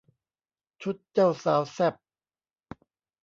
[0.83, 1.93] ชุดเจ้าสาวแซ่บ